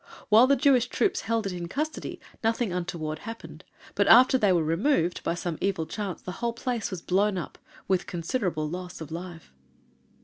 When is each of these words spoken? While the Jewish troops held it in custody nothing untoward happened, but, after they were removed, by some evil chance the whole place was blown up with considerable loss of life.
While 0.29 0.47
the 0.47 0.55
Jewish 0.55 0.87
troops 0.87 1.21
held 1.21 1.45
it 1.45 1.53
in 1.53 1.67
custody 1.67 2.19
nothing 2.43 2.73
untoward 2.73 3.19
happened, 3.19 3.63
but, 3.93 4.07
after 4.07 4.35
they 4.35 4.51
were 4.51 4.63
removed, 4.63 5.21
by 5.21 5.35
some 5.35 5.59
evil 5.61 5.85
chance 5.85 6.23
the 6.23 6.31
whole 6.41 6.53
place 6.53 6.89
was 6.89 7.03
blown 7.03 7.37
up 7.37 7.59
with 7.87 8.07
considerable 8.07 8.67
loss 8.67 8.99
of 8.99 9.11
life. 9.11 9.53